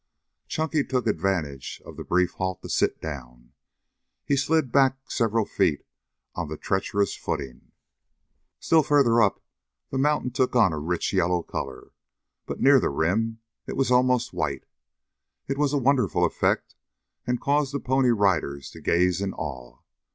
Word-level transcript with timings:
Chunky 0.47 0.83
took 0.83 1.05
advantage 1.05 1.79
of 1.85 1.95
the 1.95 2.03
brief 2.03 2.31
halt 2.31 2.63
to 2.63 2.69
sit 2.69 2.99
down. 2.99 3.51
He 4.25 4.35
slid 4.35 4.71
back 4.71 4.97
several 5.11 5.45
feet 5.45 5.85
on 6.33 6.47
the 6.47 6.57
treacherous 6.57 7.15
footing. 7.15 7.71
Still 8.59 8.81
further 8.81 9.21
up 9.21 9.43
the 9.91 9.99
mountain 9.99 10.31
took 10.31 10.55
on 10.55 10.73
a 10.73 10.79
rich 10.79 11.13
yellow 11.13 11.43
color, 11.43 11.91
but 12.47 12.59
near 12.59 12.79
the 12.79 12.89
rim 12.89 13.41
it 13.67 13.77
was 13.77 13.91
almost 13.91 14.33
white. 14.33 14.65
It 15.47 15.59
was 15.59 15.71
a 15.71 15.77
wonderful 15.77 16.25
effect 16.25 16.73
and 17.27 17.39
caused 17.39 17.71
the 17.71 17.79
Pony 17.79 18.09
Riders 18.09 18.71
to 18.71 18.81
gaze 18.81 19.21
in 19.21 19.33
awe. 19.35 19.81